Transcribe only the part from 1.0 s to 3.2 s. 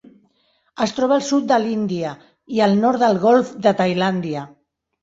al sud de l'Índia i al nord